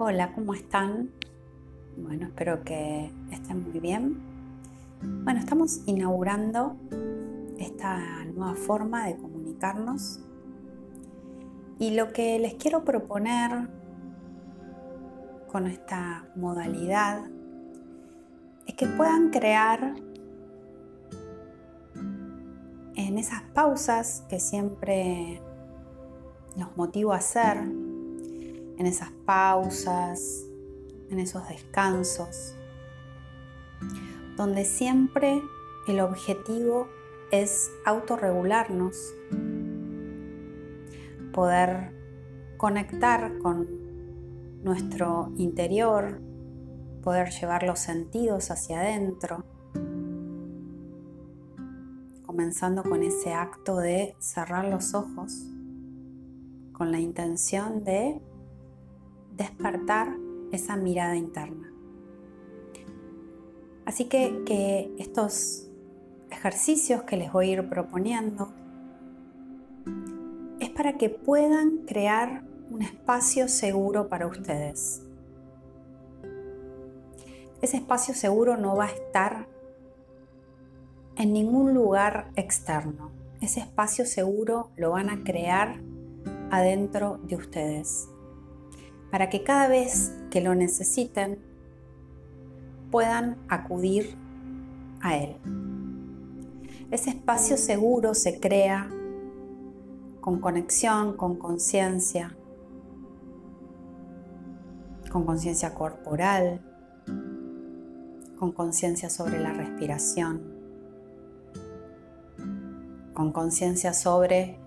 [0.00, 1.10] Hola, ¿cómo están?
[1.96, 4.16] Bueno, espero que estén muy bien.
[5.24, 6.76] Bueno, estamos inaugurando
[7.58, 10.20] esta nueva forma de comunicarnos
[11.80, 13.68] y lo que les quiero proponer
[15.50, 17.24] con esta modalidad
[18.68, 19.96] es que puedan crear
[22.94, 25.42] en esas pausas que siempre
[26.56, 27.87] los motivo a hacer,
[28.78, 30.46] en esas pausas,
[31.10, 32.54] en esos descansos,
[34.36, 35.42] donde siempre
[35.88, 36.88] el objetivo
[37.32, 38.96] es autorregularnos,
[41.32, 41.92] poder
[42.56, 43.66] conectar con
[44.62, 46.20] nuestro interior,
[47.02, 49.44] poder llevar los sentidos hacia adentro,
[52.24, 55.46] comenzando con ese acto de cerrar los ojos
[56.72, 58.22] con la intención de
[59.38, 60.14] despertar
[60.52, 61.72] esa mirada interna.
[63.86, 65.70] Así que, estos
[66.30, 68.52] ejercicios que les voy a ir proponiendo
[70.60, 75.02] es para que puedan crear un espacio seguro para ustedes.
[77.62, 79.48] Ese espacio seguro no va a estar
[81.16, 83.10] en ningún lugar externo.
[83.40, 85.80] Ese espacio seguro lo van a crear
[86.50, 88.08] adentro de ustedes,
[89.10, 91.38] para que cada vez que lo necesiten
[92.90, 94.16] puedan acudir
[95.00, 95.36] a él.
[96.90, 98.88] Ese espacio seguro se crea
[100.20, 102.36] con conexión, con conciencia,
[105.10, 106.60] con conciencia corporal,
[108.38, 110.42] con conciencia sobre la respiración,
[113.14, 114.58] con conciencia sobre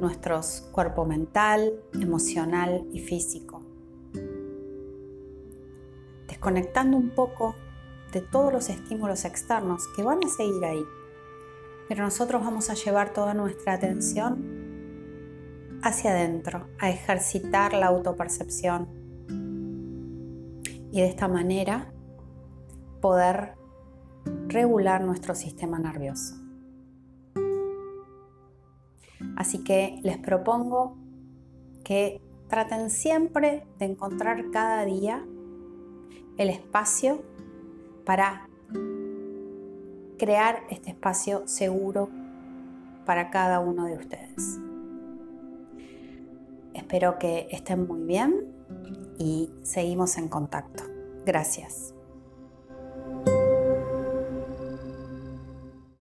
[0.00, 3.62] nuestros cuerpo mental, emocional y físico.
[6.28, 7.54] Desconectando un poco
[8.12, 10.84] de todos los estímulos externos que van a seguir ahí.
[11.88, 14.56] Pero nosotros vamos a llevar toda nuestra atención
[15.82, 18.88] hacia adentro, a ejercitar la autopercepción.
[20.90, 21.92] Y de esta manera
[23.00, 23.54] poder
[24.48, 26.45] regular nuestro sistema nervioso.
[29.36, 30.96] Así que les propongo
[31.84, 35.24] que traten siempre de encontrar cada día
[36.38, 37.22] el espacio
[38.04, 38.48] para
[40.18, 42.08] crear este espacio seguro
[43.04, 44.58] para cada uno de ustedes.
[46.74, 48.52] Espero que estén muy bien
[49.18, 50.84] y seguimos en contacto.
[51.24, 51.95] Gracias.